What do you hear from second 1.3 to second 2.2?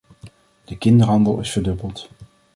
is verdubbeld.